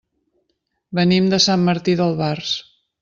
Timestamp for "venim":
0.99-1.27